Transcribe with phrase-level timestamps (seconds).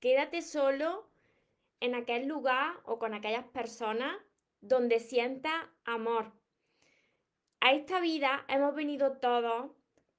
[0.00, 1.06] Quédate solo
[1.80, 4.16] en aquel lugar o con aquellas personas
[4.62, 5.52] donde sientas
[5.84, 6.32] amor.
[7.60, 9.70] A esta vida hemos venido todos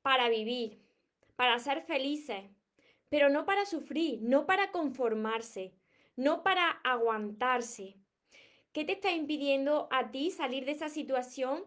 [0.03, 0.79] para vivir,
[1.35, 2.43] para ser felices,
[3.09, 5.73] pero no para sufrir, no para conformarse,
[6.15, 7.97] no para aguantarse.
[8.73, 11.65] ¿Qué te está impidiendo a ti salir de esa situación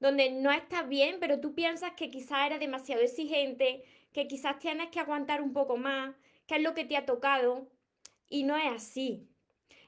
[0.00, 3.84] donde no estás bien, pero tú piensas que quizás eres demasiado exigente,
[4.14, 6.16] que quizás tienes que aguantar un poco más,
[6.50, 7.68] que es lo que te ha tocado?
[8.28, 9.28] Y no es así.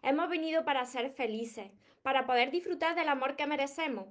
[0.00, 4.06] Hemos venido para ser felices, para poder disfrutar del amor que merecemos.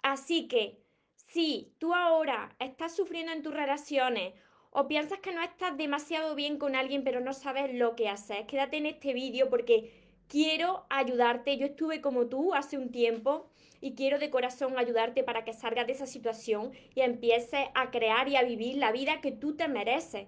[0.00, 0.78] Así que,
[1.16, 4.32] si tú ahora estás sufriendo en tus relaciones
[4.70, 8.46] o piensas que no estás demasiado bien con alguien pero no sabes lo que hacer,
[8.46, 9.92] quédate en este vídeo porque
[10.28, 11.58] quiero ayudarte.
[11.58, 13.50] Yo estuve como tú hace un tiempo
[13.82, 18.28] y quiero de corazón ayudarte para que salgas de esa situación y empieces a crear
[18.30, 20.26] y a vivir la vida que tú te mereces.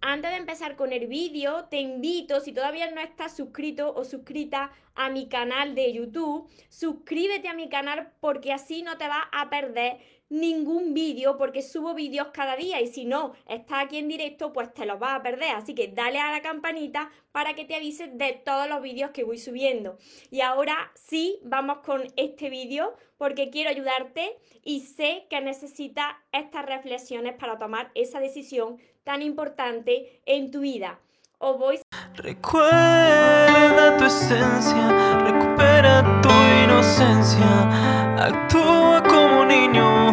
[0.00, 4.70] Antes de empezar con el vídeo, te invito, si todavía no estás suscrito o suscrita
[4.94, 9.48] a mi canal de YouTube, suscríbete a mi canal porque así no te vas a
[9.50, 14.52] perder ningún vídeo porque subo vídeos cada día y si no estás aquí en directo
[14.52, 15.50] pues te los vas a perder.
[15.54, 19.24] Así que dale a la campanita para que te avise de todos los vídeos que
[19.24, 19.98] voy subiendo.
[20.30, 26.66] Y ahora sí, vamos con este vídeo porque quiero ayudarte y sé que necesitas estas
[26.66, 30.98] reflexiones para tomar esa decisión tan importante en tu vida.
[31.38, 31.80] Os voy
[32.14, 36.30] Recuerda tu esencia, recupera tu
[36.64, 40.08] inocencia, actúa como niño,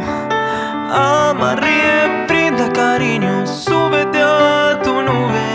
[0.92, 5.46] ama, ríe, brinda cariño, súbete a tu nube,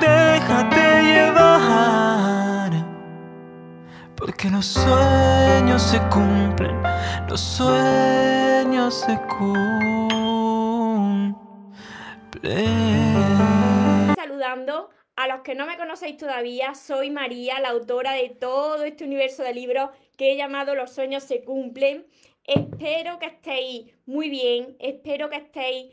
[0.00, 2.72] déjate llevar,
[4.16, 6.76] porque los sueños se cumplen,
[7.28, 10.21] los sueños se cumplen.
[14.16, 19.04] Saludando a los que no me conocéis todavía, soy María, la autora de todo este
[19.04, 22.06] universo de libros que he llamado Los sueños se cumplen.
[22.44, 25.92] Espero que estéis muy bien, espero que estéis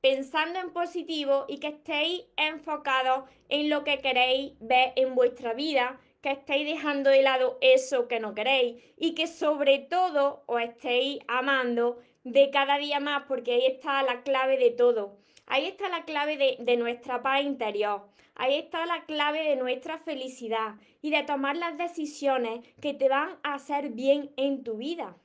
[0.00, 6.00] pensando en positivo y que estéis enfocados en lo que queréis ver en vuestra vida,
[6.22, 11.18] que estéis dejando de lado eso que no queréis y que sobre todo os estéis
[11.28, 15.20] amando de cada día más porque ahí está la clave de todo.
[15.50, 18.06] Ahí está la clave de, nuestra paz interior.
[18.36, 23.36] Ahí está la clave de nuestra felicidad y de tomar las decisiones que te van
[23.42, 25.16] a hacer bien en tu vida.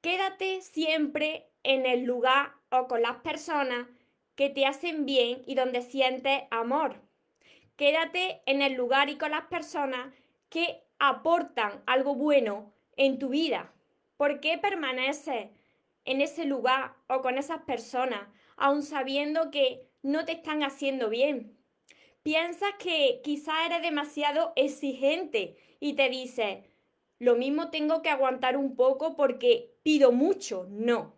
[0.00, 3.88] Quédate siempre en el lugar o con las personas
[4.36, 6.94] que te hacen bien y donde sientes amor.
[7.74, 10.14] Quédate en el lugar y con las personas
[10.50, 13.72] que aportan algo bueno en tu vida.
[14.16, 15.48] ¿Por qué permaneces
[16.04, 18.28] en ese lugar o con esas personas
[18.60, 21.60] aun sabiendo que no te están haciendo bien?
[22.22, 26.64] piensas que quizá eres demasiado exigente y te dices,
[27.18, 30.66] lo mismo tengo que aguantar un poco porque pido mucho.
[30.68, 31.14] No.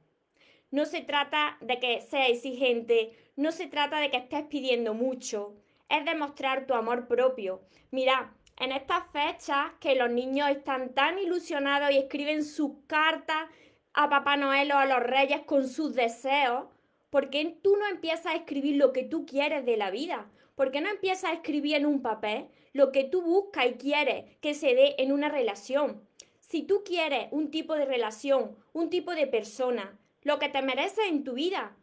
[0.71, 5.55] No se trata de que seas exigente, no se trata de que estés pidiendo mucho,
[5.89, 7.63] es demostrar tu amor propio.
[7.91, 13.49] Mira, en estas fechas que los niños están tan ilusionados y escriben sus cartas
[13.93, 16.65] a Papá Noel o a los Reyes con sus deseos,
[17.12, 20.31] ¿por qué tú no empiezas a escribir lo que tú quieres de la vida?
[20.55, 24.25] ¿Por qué no empiezas a escribir en un papel lo que tú buscas y quieres
[24.41, 26.09] que se dé en una relación?
[26.41, 31.05] Si tú quieres un tipo de relación, un tipo de persona, lo que te mereces
[31.06, 31.77] en tu vida,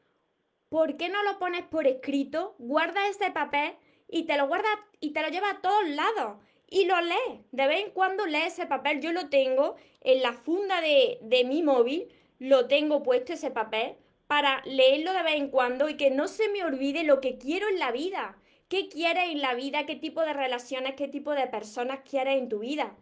[0.67, 2.55] ¿por qué no lo pones por escrito?
[2.57, 3.73] Guarda ese papel
[4.07, 7.41] y te lo guardas y te lo llevas a todos lados y lo lees.
[7.51, 8.99] De vez en cuando lees ese papel.
[8.99, 12.07] Yo lo tengo en la funda de, de mi móvil,
[12.39, 13.95] lo tengo puesto ese papel
[14.29, 17.67] para leerlo de vez en cuando y que no se me olvide lo que quiero
[17.67, 18.37] en la vida
[18.69, 22.47] qué quieres en la vida, qué tipo de relaciones, qué tipo de personas quieres en
[22.47, 22.95] tu vida.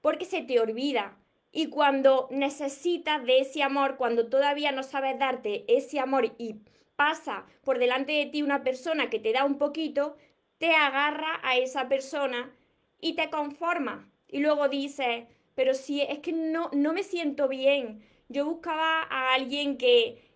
[0.00, 1.18] Porque se te olvida.
[1.52, 6.60] Y cuando necesitas de ese amor, cuando todavía no sabes darte ese amor y
[6.94, 10.16] pasa por delante de ti una persona que te da un poquito,
[10.58, 12.54] te agarra a esa persona
[13.00, 14.08] y te conforma.
[14.28, 15.24] Y luego dices,
[15.56, 18.06] pero si es que no, no me siento bien.
[18.28, 20.29] Yo buscaba a alguien que,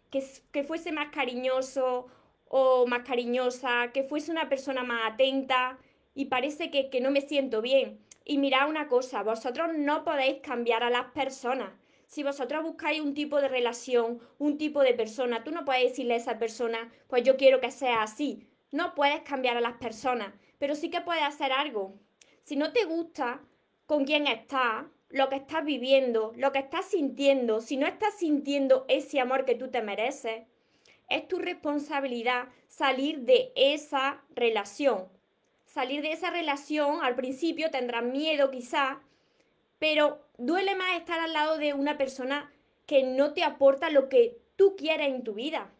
[0.52, 2.06] que, fuese más cariñoso
[2.48, 5.78] o más cariñosa, que fuese una persona más atenta
[6.14, 7.98] y parece que, que no me siento bien.
[8.24, 11.70] Y mirad una cosa, vosotros no podéis cambiar a las personas.
[12.06, 16.14] Si vosotros buscáis un tipo de relación, un tipo de persona, tú no puedes decirle
[16.14, 18.46] a esa persona, pues yo quiero que sea así.
[18.70, 21.98] No puedes cambiar a las personas, pero sí que puedes hacer algo.
[22.40, 23.40] Si no te gusta
[23.86, 24.84] con quién estás,
[25.14, 29.54] lo que estás viviendo, lo que estás sintiendo, si no estás sintiendo ese amor que
[29.54, 30.42] tú te mereces,
[31.08, 35.08] es tu responsabilidad salir de esa relación.
[35.66, 39.02] salir de esa relación, al principio tendrás miedo quizá,
[39.78, 42.52] pero duele más estar al lado de una persona
[42.86, 45.70] que no te aporta lo que tú quieres en tu vida.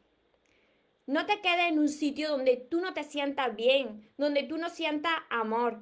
[1.07, 4.69] No te quedes en un sitio donde tú no te sientas bien, donde tú no
[4.69, 5.81] sientas amor.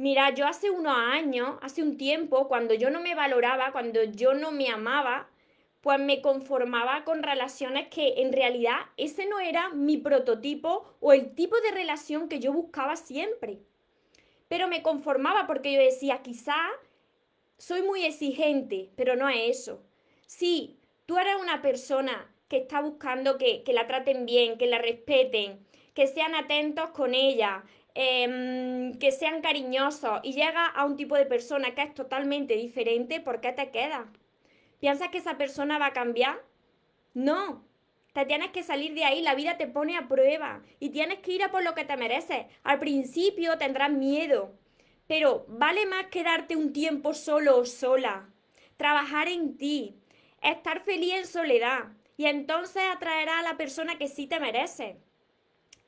[0.00, 4.32] Mira, yo hace unos años, hace un tiempo, cuando yo no me valoraba, cuando yo
[4.32, 5.28] no me amaba,
[5.82, 11.34] pues me conformaba con relaciones que en realidad ese no era mi prototipo o el
[11.34, 13.58] tipo de relación que yo buscaba siempre.
[14.48, 16.56] Pero me conformaba porque yo decía, quizá
[17.58, 19.82] soy muy exigente, pero no es eso.
[20.24, 25.60] Sí, tú eres una persona que está buscando que, la traten bien, que la respeten,
[25.92, 27.64] que sean atentos con ella,
[27.94, 33.20] em, que sean cariñosos y llega a un tipo de persona que es totalmente diferente,
[33.20, 34.06] ¿por qué te quedas?
[34.80, 36.40] ¿Piensas que esa persona va a cambiar?
[37.14, 37.64] No,
[38.12, 41.32] te tienes que salir de ahí, la vida te pone a prueba y tienes que
[41.32, 42.46] ir a por lo que te mereces.
[42.62, 44.52] Al principio tendrás miedo,
[45.06, 48.28] pero vale más quedarte un tiempo solo o sola,
[48.76, 49.96] trabajar en ti,
[50.42, 54.98] estar feliz en soledad, y entonces atraerá a la persona que sí te merece.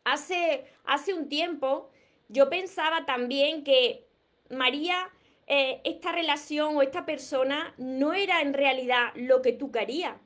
[0.03, 1.91] Hace, hace un tiempo
[2.33, 4.07] yo pensaba también que
[4.51, 5.11] María,
[5.47, 10.17] eh, esta relación o esta persona no era en realidad lo que tú querías.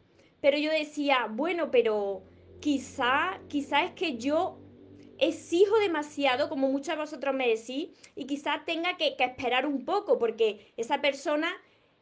[0.41, 2.23] Pero yo decía, bueno, pero
[2.61, 4.58] quizá, quizá es que yo
[5.19, 9.85] exijo demasiado, como muchos de vosotros me decís, y quizá tenga que, que esperar un
[9.85, 11.49] poco, porque esa persona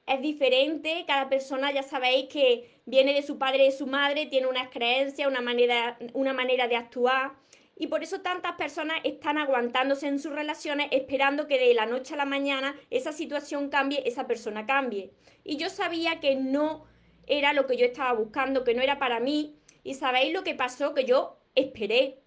[0.07, 4.27] es diferente, cada persona ya sabéis que viene de su padre y de su madre,
[4.27, 7.33] tiene unas creencias, una manera, una manera de actuar.
[7.76, 12.15] Y por eso tantas personas están aguantándose en sus relaciones esperando que de la noche
[12.15, 15.12] a la mañana esa situación cambie, esa persona cambie.
[15.43, 16.87] Y yo sabía que no
[17.26, 19.56] era lo que yo estaba buscando, que no era para mí.
[19.82, 22.21] Y sabéis lo que pasó, que yo esperé.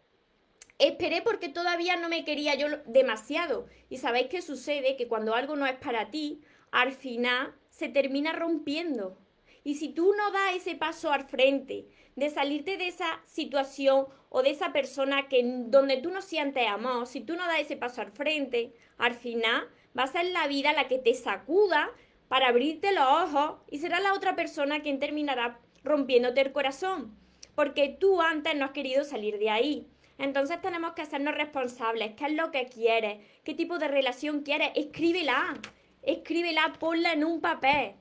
[0.80, 3.68] Esperé porque todavía no me quería yo demasiado.
[3.90, 6.42] Y sabéis qué sucede, que cuando algo no es para ti,
[6.72, 9.18] al final se termina rompiendo.
[9.64, 14.42] Y si tú no das ese paso al frente de salirte de esa situación o
[14.42, 18.02] de esa persona que donde tú no sientes amor, si tú no das ese paso
[18.02, 19.68] al frente, al final
[19.98, 21.92] va a ser la vida la que te sacuda
[22.28, 27.18] para abrirte los ojos y será la otra persona quien terminará rompiéndote el corazón,
[27.56, 29.88] porque tú antes no has querido salir de ahí.
[30.18, 32.16] Entonces tenemos que hacernos responsables.
[32.16, 33.20] ¿Qué es lo que quieres?
[33.44, 34.72] ¿Qué tipo de relación quieres?
[34.76, 35.54] Escríbela
[36.08, 37.94] escríbela, ponla en un papel.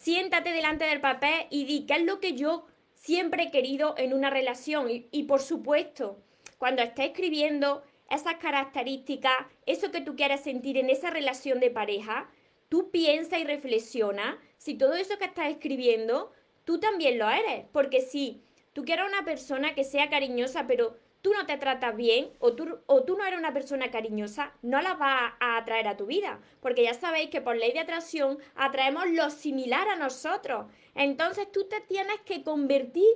[0.00, 2.64] Siéntate delante del papel y di qué es lo que yo
[2.94, 4.88] siempre he querido en una relación.
[4.88, 6.22] Y, por supuesto,
[6.56, 9.34] cuando estés escribiendo esas características,
[9.66, 12.30] eso que tú quieres sentir en esa relación de pareja,
[12.70, 16.32] tú piensa y reflexiona si todo eso que estás escribiendo,
[16.64, 17.66] tú también lo eres.
[17.70, 18.40] Porque si
[18.72, 22.78] tú quieres una persona que sea cariñosa, pero tú no te tratas bien o tú,
[22.86, 26.40] o tú no eres una persona cariñosa, no la vas a atraer a tu vida.
[26.60, 30.66] Porque ya sabéis que por ley de atracción atraemos lo similar a nosotros.
[30.94, 33.08] Entonces tú te tienes que convertir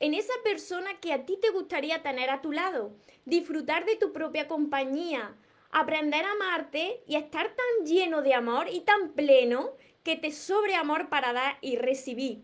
[0.00, 2.92] en esa persona que a ti te gustaría tener a tu lado.
[3.24, 5.34] Disfrutar de tu propia compañía.
[5.70, 9.72] Aprender a amarte y estar tan lleno de amor y tan pleno
[10.02, 12.42] que te sobre amor para dar y recibir.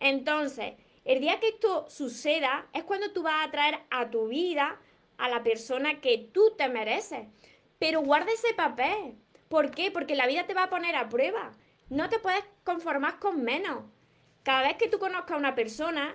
[0.00, 0.74] Entonces,
[1.04, 4.80] el día que esto suceda es cuando tú vas a traer a tu vida
[5.18, 7.26] a la persona que tú te mereces.
[7.78, 9.16] Pero guarda ese papel.
[9.48, 9.90] ¿Por qué?
[9.90, 11.52] Porque la vida te va a poner a prueba.
[11.90, 13.84] No te puedes conformar con menos.
[14.42, 16.14] Cada vez que tú conozcas a una persona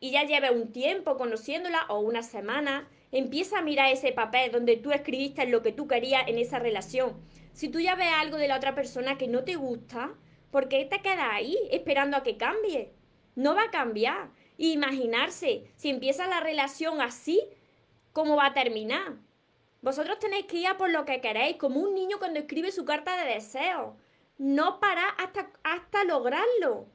[0.00, 4.78] y ya lleves un tiempo conociéndola o una semana, empieza a mirar ese papel donde
[4.78, 7.20] tú escribiste lo que tú querías en esa relación.
[7.52, 10.14] Si tú ya ves algo de la otra persona que no te gusta,
[10.50, 12.92] ¿por qué te quedas ahí esperando a que cambie?
[13.34, 14.30] No va a cambiar.
[14.58, 17.40] Imaginarse, si empieza la relación así,
[18.12, 19.14] ¿cómo va a terminar?
[19.82, 23.16] Vosotros tenéis que ir por lo que queréis, como un niño cuando escribe su carta
[23.16, 23.96] de deseo.
[24.36, 26.86] No para hasta, hasta lograrlo.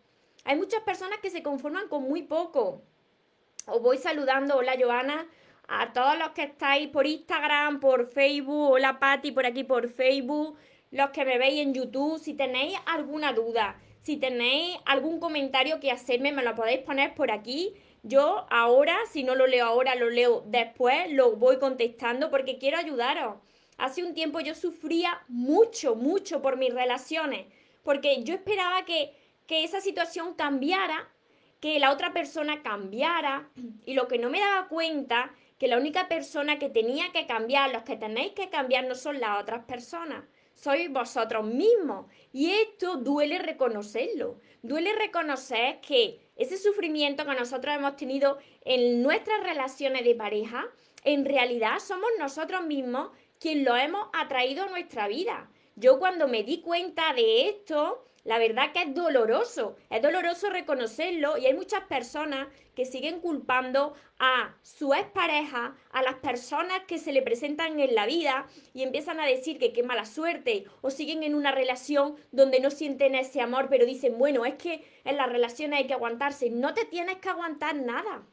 [0.43, 2.83] Hay muchas personas que se conforman con muy poco.
[3.65, 5.27] Os voy saludando, hola Joana,
[5.67, 10.55] a todos los que estáis por Instagram, por Facebook, hola Patti por aquí por Facebook,
[10.91, 15.89] los que me veis en YouTube, si tenéis alguna duda, si tenéis algún comentario que
[15.89, 17.73] hacerme, me lo podéis poner por aquí.
[18.03, 22.77] Yo ahora, si no lo leo ahora, lo leo después, lo voy contestando porque quiero
[22.77, 23.37] ayudaros.
[23.79, 27.47] Hace un tiempo yo sufría mucho, mucho por mis relaciones,
[27.81, 29.11] porque yo esperaba que,
[29.47, 31.09] que esa situación cambiara,
[31.59, 33.49] que la otra persona cambiara,
[33.87, 37.73] y lo que no me daba cuenta, que la única persona que tenía que cambiar,
[37.73, 42.07] los que tenéis que cambiar no son las otras personas, sois vosotros mismos.
[42.33, 44.39] Y esto duele reconocerlo.
[44.63, 50.65] Duele reconocer que ese sufrimiento que nosotros hemos tenido en nuestras relaciones de pareja,
[51.03, 53.09] en realidad somos nosotros mismos
[53.39, 55.49] quien lo hemos atraído a nuestra vida.
[55.75, 61.37] Yo cuando me di cuenta de esto, la verdad que es doloroso, es doloroso reconocerlo
[61.37, 67.13] y hay muchas personas que siguen culpando a su expareja, a las personas que se
[67.13, 71.21] le presentan en la vida y empiezan a decir que qué mala suerte o siguen
[71.21, 75.31] en una relación donde no sienten ese amor, pero dicen, bueno, es que en las
[75.31, 78.23] relaciones hay que aguantarse, no te tienes que aguantar nada.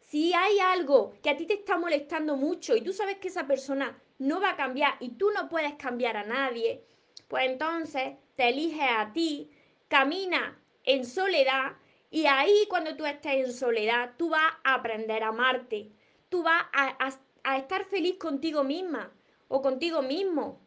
[0.00, 3.48] Si hay algo que a ti te está molestando mucho y tú sabes que esa
[3.48, 6.84] persona no va a cambiar y tú no puedes cambiar a nadie,
[7.26, 9.50] pues entonces te elige a ti,
[9.88, 11.76] camina en soledad
[12.12, 15.90] y ahí cuando tú estés en soledad, tú vas a aprender a amarte,
[16.28, 19.10] tú vas a, estar feliz contigo misma
[19.48, 20.60] o contigo mismo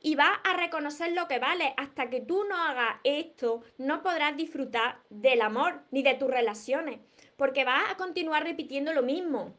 [0.00, 1.72] y vas a reconocer lo que vale.
[1.78, 7.00] Hasta que tú no hagas esto, no podrás disfrutar del amor ni de tus relaciones,
[7.36, 9.56] porque vas a continuar repitiendo lo mismo.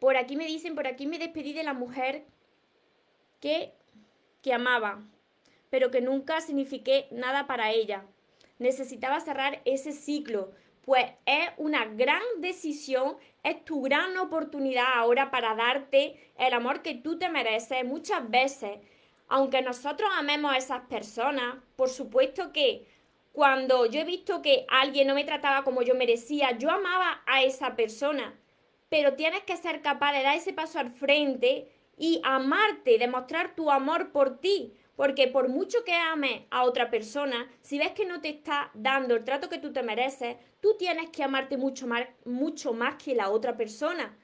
[0.00, 2.26] Por aquí me dicen, por aquí me despedí de la mujer
[3.40, 3.72] que,
[4.42, 5.02] que amaba
[5.70, 8.04] pero que nunca signifiqué nada para ella.
[8.58, 15.54] Necesitaba cerrar ese ciclo, pues es una gran decisión, es tu gran oportunidad ahora para
[15.54, 18.78] darte el amor que tú te mereces muchas veces.
[19.28, 22.86] Aunque nosotros amemos a esas personas, por supuesto que
[23.32, 27.44] cuando yo he visto que alguien no me trataba como yo merecía, yo amaba a
[27.44, 28.34] esa persona,
[28.88, 33.70] pero tienes que ser capaz de dar ese paso al frente y amarte, demostrar tu
[33.70, 38.20] amor por ti, porque por mucho que ames a otra persona, si ves que no
[38.20, 42.02] te está dando el trato que tú te mereces, tú tienes que amarte mucho más,
[42.26, 44.14] mucho más que la otra persona.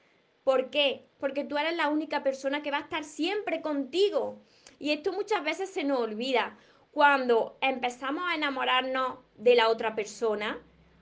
[0.43, 1.09] ¿Por qué?
[1.17, 4.43] Porque tú eres la única persona que va a estar siempre contigo.
[4.77, 6.59] Y esto muchas veces se nos olvida.
[6.91, 10.61] Cuando empezamos a enamorarnos de la otra persona,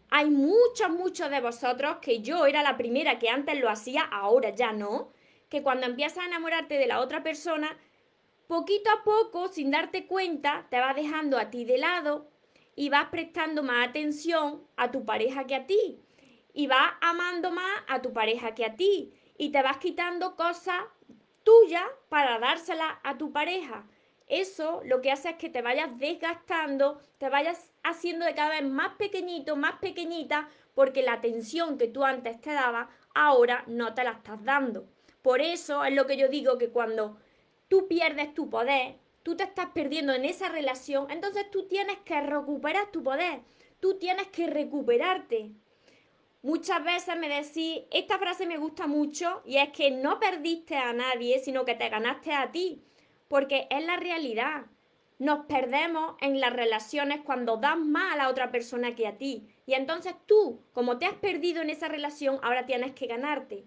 [0.09, 4.51] hay muchos, muchos de vosotros que yo era la primera que antes lo hacía, ahora
[4.51, 5.11] ya no,
[5.49, 7.77] que cuando empiezas a enamorarte de la otra persona,
[8.47, 12.29] poquito a poco, sin darte cuenta, te vas dejando a ti de lado
[12.75, 16.01] y vas prestando más atención a tu pareja que a ti.
[16.53, 19.13] Y vas amando más a tu pareja que a ti.
[19.37, 20.83] Y te vas quitando cosas
[21.43, 23.85] tuyas para dárselas a tu pareja.
[24.27, 28.63] Eso lo que hace es que te vayas desgastando, te vayas haciendo de cada vez
[28.63, 34.03] más pequeñito, más pequeñita, porque la atención que tú antes te dabas, ahora no te
[34.03, 34.87] la estás dando.
[35.21, 37.17] Por eso es lo que yo digo que cuando
[37.67, 42.21] tú pierdes tu poder, tú te estás perdiendo en esa relación, entonces tú tienes que
[42.21, 43.41] recuperar tu poder,
[43.79, 45.51] tú tienes que recuperarte.
[46.43, 50.93] Muchas veces me decís, esta frase me gusta mucho y es que no perdiste a
[50.93, 52.83] nadie, sino que te ganaste a ti,
[53.27, 54.67] porque es la realidad.
[55.17, 59.47] Nos perdemos en las relaciones cuando das más a la otra persona que a ti.
[59.65, 63.65] Y entonces tú, como te has perdido en esa relación, ahora tienes que ganarte.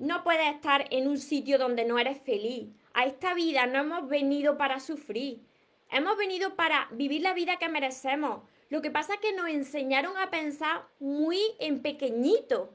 [0.00, 2.68] No puedes estar en un sitio donde no eres feliz.
[2.94, 5.42] A esta vida no hemos venido para sufrir.
[5.90, 8.40] Hemos venido para vivir la vida que merecemos.
[8.70, 12.72] Lo que pasa es que nos enseñaron a pensar muy en pequeñito.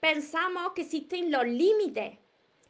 [0.00, 2.16] Pensamos que existen los límites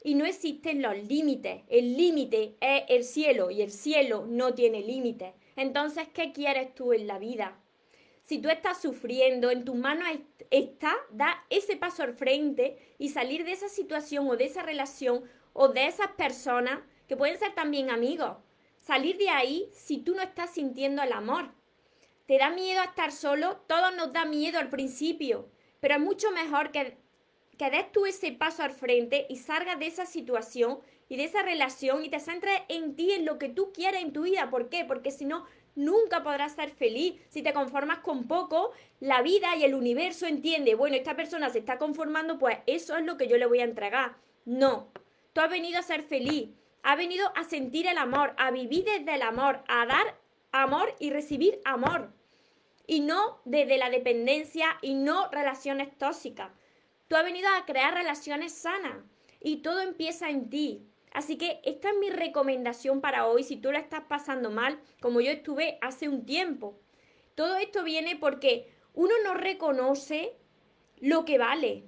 [0.03, 1.63] y no existen los límites.
[1.69, 5.35] El límite es el cielo y el cielo no tiene límites.
[5.55, 7.62] Entonces, ¿qué quieres tú en la vida?
[8.33, 10.09] Si tú estás sufriendo, en tus manos
[10.51, 15.23] está dar ese paso al frente y salir de esa situación o de esa relación
[15.53, 18.39] o de esas personas que pueden ser también amigos.
[18.81, 21.51] Salir de ahí si tú no estás sintiendo el amor.
[22.25, 23.59] ¿Te da miedo a estar solo?
[23.67, 26.97] Todos nos da miedo al principio, pero es mucho mejor que,
[27.59, 30.79] que des tú ese paso al frente y salgas de esa situación
[31.11, 34.15] y de esa relación y te centres en ti, en lo que tú quieres en
[34.15, 34.49] tu vida.
[34.49, 34.87] ¿Por qué?
[34.87, 37.21] Porque si no, nunca podrás ser feliz.
[37.29, 41.59] Si te conformas con poco, la vida y el universo entiende, bueno, esta persona se
[41.59, 44.17] está conformando, pues eso es lo que yo le voy a entregar.
[44.45, 44.91] No,
[45.33, 46.51] tú has venido a ser feliz,
[46.83, 50.19] has venido a sentir el amor, a vivir desde el amor, a dar
[50.51, 52.13] amor y recibir amor.
[52.87, 56.51] Y no desde la dependencia y no relaciones tóxicas.
[57.09, 58.97] Tú has venido a crear relaciones sanas
[59.41, 60.87] y todo empieza en ti.
[61.13, 65.21] Así que esta es mi recomendación para hoy si tú la estás pasando mal, como
[65.21, 66.81] yo estuve hace un tiempo.
[67.35, 70.37] Todo esto viene porque uno no reconoce
[70.99, 71.85] lo que vale.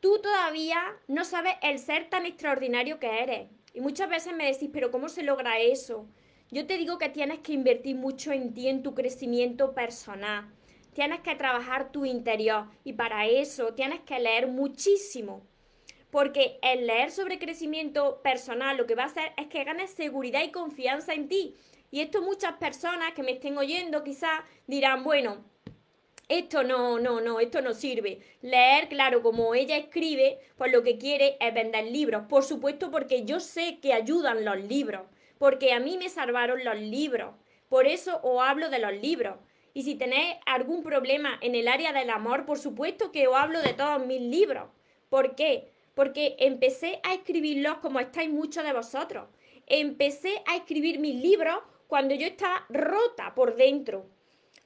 [0.00, 3.48] Tú todavía no sabes el ser tan extraordinario que eres.
[3.74, 6.06] Y muchas veces me decís, pero ¿cómo se logra eso?
[6.50, 10.52] Yo te digo que tienes que invertir mucho en ti, en tu crecimiento personal.
[10.92, 15.46] Tienes que trabajar tu interior y para eso tienes que leer muchísimo
[16.12, 20.42] porque el leer sobre crecimiento personal lo que va a hacer es que ganes seguridad
[20.44, 21.56] y confianza en ti.
[21.90, 25.42] Y esto muchas personas que me estén oyendo quizás dirán, bueno,
[26.28, 28.20] esto no, no, no, esto no sirve.
[28.42, 32.24] Leer, claro, como ella escribe, pues lo que quiere es vender libros.
[32.28, 35.06] Por supuesto, porque yo sé que ayudan los libros,
[35.38, 37.34] porque a mí me salvaron los libros.
[37.70, 39.36] Por eso os hablo de los libros.
[39.72, 43.62] Y si tenéis algún problema en el área del amor, por supuesto que os hablo
[43.62, 44.68] de todos mis libros.
[45.08, 45.72] ¿Por qué?
[45.94, 49.28] Porque empecé a escribirlos como estáis muchos de vosotros.
[49.66, 54.06] Empecé a escribir mis libros cuando yo estaba rota por dentro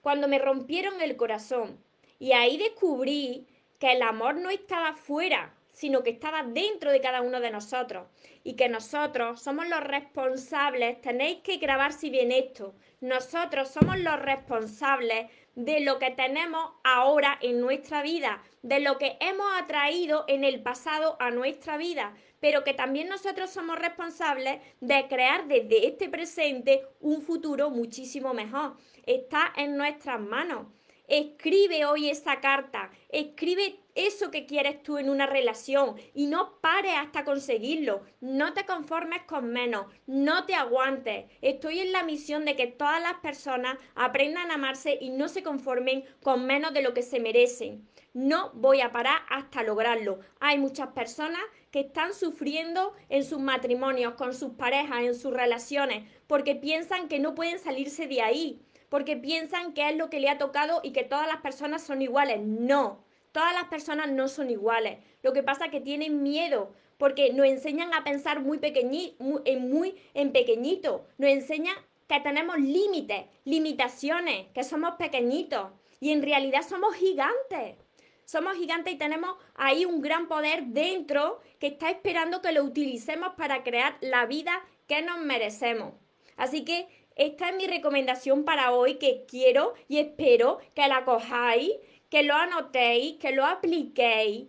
[0.07, 1.83] cuando me rompieron el corazón.
[2.21, 3.45] Y ahí descubrí
[3.81, 8.09] que el amor no estaba fuera, sino que estaba dentro de cada uno de nosotros.
[8.43, 14.19] Y que nosotros somos los responsables, tenéis que grabar si bien esto, nosotros somos los
[14.19, 20.45] responsables de lo que tenemos ahora en nuestra vida, de lo que hemos atraído en
[20.45, 26.09] el pasado a nuestra vida, pero que también nosotros somos responsables de crear desde este
[26.09, 28.79] presente un futuro muchísimo mejor.
[29.05, 30.69] Está en nuestras manos.
[31.09, 36.95] Escribe hoy esa carta, escribe eso que quieres tú en una relación y no pares
[36.97, 38.03] hasta conseguirlo.
[38.21, 41.27] No te conformes con menos, no te aguantes.
[41.43, 45.45] Estoy en la misión de que todas las personas aprendan a amarse y no se
[45.45, 47.89] conformen con menos de lo que se merecen.
[48.13, 50.19] No voy a parar hasta lograrlo.
[50.41, 56.11] Hay muchas personas que están sufriendo en sus matrimonios, con sus parejas, en sus relaciones,
[56.27, 60.29] porque piensan que no pueden salirse de ahí porque piensan que es lo que le
[60.29, 62.41] ha tocado y que todas las personas son iguales.
[62.41, 64.99] No, todas las personas no son iguales.
[65.23, 69.71] Lo que pasa es que tienen miedo porque nos enseñan a pensar muy, pequeñi, en,
[69.71, 71.07] muy en pequeñito.
[71.19, 71.77] Nos enseñan
[72.09, 77.77] que tenemos límites, limitaciones, que somos pequeñitos y en realidad somos gigantes.
[78.25, 83.35] Somos gigantes y tenemos ahí un gran poder dentro que está esperando que lo utilicemos
[83.37, 85.95] para crear la vida que nos merecemos.
[86.37, 91.73] Así que esta es mi recomendación para hoy que quiero y espero que la cojáis,
[92.11, 94.49] que lo anotéis, que lo apliquéis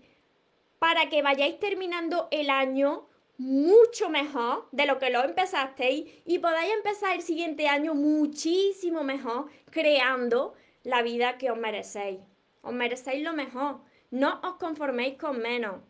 [0.78, 3.08] para que vayáis terminando el año
[3.38, 9.48] mucho mejor de lo que lo empezasteis y podáis empezar el siguiente año muchísimo mejor
[9.70, 12.20] creando la vida que os merecéis.
[12.62, 13.80] Os merecéis lo mejor.
[14.12, 15.82] No os conforméis con menos.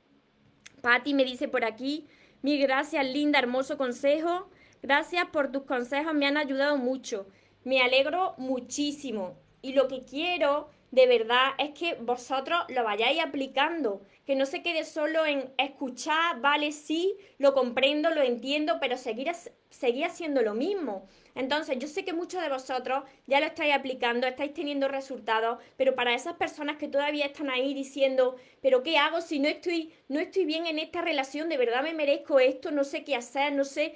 [0.82, 2.08] Patti me dice por aquí,
[2.42, 4.50] mi gracias, linda, hermoso consejo.
[4.88, 7.28] Gracias por tus consejos, me han ayudado mucho.
[7.66, 9.38] Me alegro muchísimo.
[9.62, 14.64] Y lo que quiero de verdad es que vosotros lo vayáis aplicando, que no se
[14.64, 19.30] quede solo en escuchar, vale, sí, lo comprendo, lo entiendo, pero seguir,
[19.70, 21.06] seguir haciendo lo mismo.
[21.36, 25.96] Entonces, yo sé que muchos de vosotros ya lo estáis aplicando, estáis teniendo resultados, pero
[25.96, 30.22] para esas personas que todavía están ahí diciendo, pero ¿qué hago si no estoy, no
[30.22, 31.50] estoy bien en esta relación?
[31.50, 32.72] ¿De verdad me merezco esto?
[32.72, 33.96] No sé qué hacer, no sé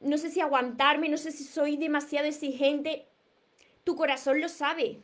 [0.00, 3.06] no sé si aguantarme, no sé si soy demasiado exigente.
[3.84, 5.00] Tu corazón lo sabe.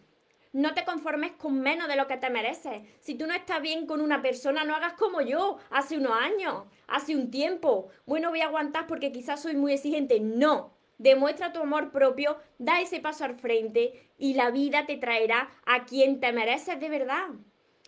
[0.53, 2.83] No te conformes con menos de lo que te mereces.
[3.01, 6.65] Si tú no estás bien con una persona, no hagas como yo hace unos años,
[6.87, 7.89] hace un tiempo.
[8.07, 10.21] Bueno, voy a aguantar porque quizás soy muy exigente.
[10.21, 10.73] No.
[10.99, 15.87] Demuestra tu amor propio, da ese paso al frente y la vida te traerá a
[15.87, 17.31] quien te mereces de verdad.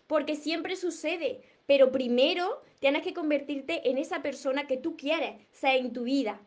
[0.09, 1.43] Porque siempre sucede.
[1.67, 6.41] Pero primero tienes que convertirte en esa persona que tú quieres ser en tu vida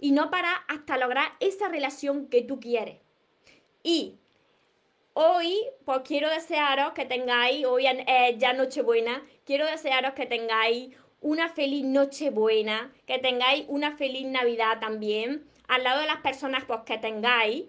[0.00, 2.96] y no para hasta lograr esa relación que tú quieres.
[3.82, 4.16] Y
[5.12, 11.50] hoy, pues quiero desearos que tengáis, hoy es ya Nochebuena, quiero desearos que tengáis una
[11.50, 16.98] feliz Nochebuena, que tengáis una feliz Navidad también, al lado de las personas pues, que
[16.98, 17.64] tengáis,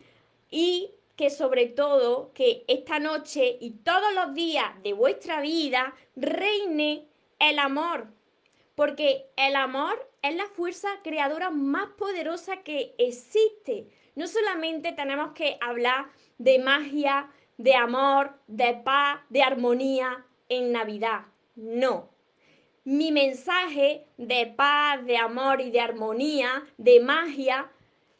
[0.49, 7.05] y que sobre todo que esta noche y todos los días de vuestra vida reine
[7.39, 8.07] el amor,
[8.75, 13.87] porque el amor es la fuerza creadora más poderosa que existe.
[14.15, 16.07] No solamente tenemos que hablar
[16.37, 21.25] de magia, de amor, de paz, de armonía en Navidad.
[21.55, 22.09] No.
[22.83, 27.71] Mi mensaje de paz, de amor y de armonía, de magia,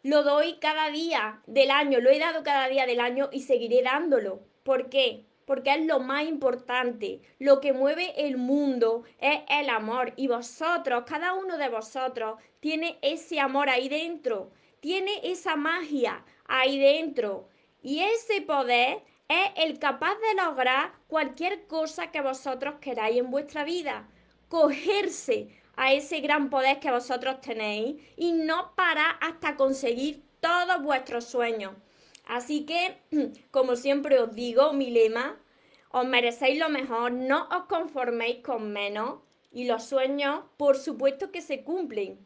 [0.04, 3.82] lo doy cada día del año, lo he dado cada día del año y seguiré
[3.84, 4.40] dándolo.
[4.64, 5.26] ¿Por qué?
[5.52, 7.20] Porque es lo más importante.
[7.38, 12.98] Lo que mueve el mundo es el amor y vosotros, cada uno de vosotros, tiene
[13.02, 17.50] ese amor ahí dentro, tiene esa magia ahí dentro
[17.84, 23.66] y ese poder es el capaz de lograr cualquier cosa que vosotros queráis en vuestra
[23.66, 24.08] vida.
[24.48, 31.26] Cogerse a ese gran poder que vosotros tenéis y no parar hasta conseguir todos vuestros
[31.26, 31.74] sueños.
[32.32, 33.02] Así que,
[33.52, 35.38] como siempre os digo, mi lema,
[35.92, 39.20] os merecéis lo mejor, no os conforméis con menos
[39.52, 42.20] y los sueños, por supuesto que se cumplen,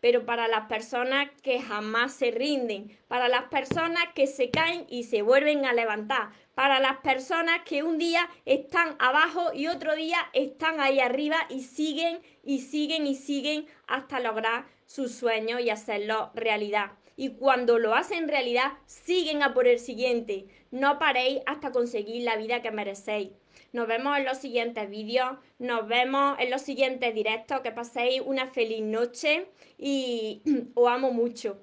[0.00, 5.04] pero para las personas que jamás se rinden, para las personas que se caen y
[5.04, 10.18] se vuelven a levantar, para las personas que un día están abajo y otro día
[10.32, 16.32] están ahí arriba y siguen y siguen y siguen hasta lograr sus sueños y hacerlo
[16.34, 16.90] realidad.
[17.22, 20.46] Y cuando lo hacen realidad, siguen a por el siguiente.
[20.72, 23.30] No paréis hasta conseguir la vida que merecéis.
[23.72, 27.60] Nos vemos en los siguientes vídeos, nos vemos en los siguientes directos.
[27.60, 29.46] Que paséis una feliz noche
[29.78, 30.42] y
[30.74, 31.60] os amo mucho.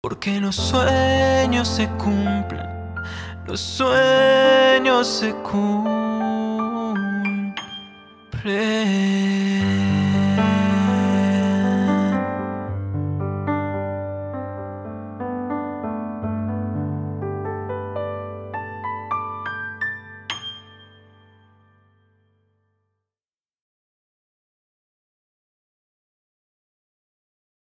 [0.00, 2.66] Porque los sueños se cumplen,
[3.46, 5.70] los sueños se cumplen.